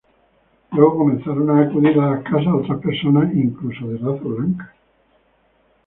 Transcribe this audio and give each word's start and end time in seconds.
Luego 0.71 0.97
comenzaron 0.97 1.47
a 1.51 1.61
acudir 1.61 1.99
a 1.99 2.09
la 2.15 2.23
casa 2.23 2.55
otras 2.55 2.79
personas, 2.81 3.31
incluso 3.35 3.87
de 3.87 3.99
raza 3.99 4.23
blanca. 4.23 4.73